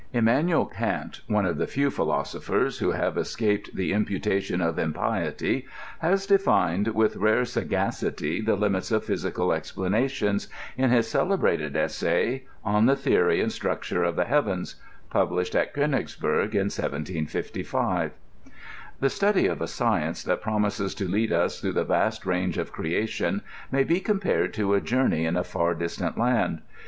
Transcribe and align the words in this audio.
Emanuel 0.13 0.65
Kant, 0.65 1.21
one 1.27 1.45
of 1.45 1.57
the 1.59 1.67
few 1.67 1.91
philosophers 1.91 2.79
who 2.79 2.89
have 2.89 3.19
es 3.19 3.35
caped 3.35 3.75
the 3.75 3.93
imputation 3.93 4.59
of 4.59 4.79
impiety, 4.79 5.67
has 5.99 6.25
defined 6.25 6.87
with 6.95 7.17
rare 7.17 7.43
sagac 7.43 8.01
ity 8.01 8.41
the 8.41 8.55
limits 8.55 8.89
of 8.91 9.05
physical 9.05 9.53
explanations, 9.53 10.47
in 10.75 10.89
his 10.89 11.07
celebrated 11.07 11.75
essay 11.75 12.41
On 12.65 12.87
the 12.87 12.95
Theory 12.95 13.41
and 13.41 13.51
Stntcture 13.51 14.03
of 14.03 14.15
the 14.15 14.25
Heavens, 14.25 14.75
published 15.11 15.53
at 15.55 15.71
Konigsberg 15.71 16.55
in 16.55 16.71
1755. 16.73 18.11
The 18.99 19.07
study 19.07 19.45
of 19.45 19.61
a 19.61 19.67
science 19.67 20.23
that 20.23 20.41
promises 20.41 20.95
to 20.95 21.07
lead 21.07 21.31
us 21.31 21.61
through 21.61 21.73
the 21.73 21.83
vast 21.83 22.25
range 22.25 22.57
of 22.57 22.71
creation 22.71 23.43
may 23.71 23.83
be 23.83 23.99
compared 23.99 24.51
to 24.55 24.73
a 24.73 24.81
journey 24.81 25.27
in 25.27 25.37
a 25.37 25.43
far 25.43 25.75
distant 25.75 26.17
land. 26.17 26.63